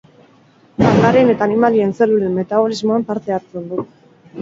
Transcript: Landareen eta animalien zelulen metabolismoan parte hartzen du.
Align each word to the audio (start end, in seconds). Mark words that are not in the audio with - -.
Landareen 0.83 1.29
eta 1.35 1.45
animalien 1.47 1.95
zelulen 2.01 2.35
metabolismoan 2.41 3.09
parte 3.13 3.39
hartzen 3.41 3.73
du. 3.73 3.91